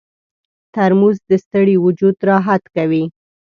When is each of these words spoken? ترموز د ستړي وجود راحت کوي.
ترموز 0.75 1.17
د 1.29 1.31
ستړي 1.43 1.75
وجود 1.85 2.15
راحت 2.29 2.63
کوي. 2.75 3.03